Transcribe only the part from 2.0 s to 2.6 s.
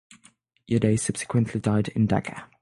Dhaka.